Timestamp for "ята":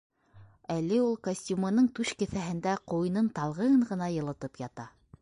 4.69-4.93